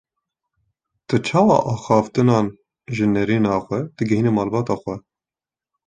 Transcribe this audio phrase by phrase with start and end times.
[1.07, 2.47] Tu çawa axaftin an
[2.95, 4.95] jî nêrîna xwe digihîne malbata xwe?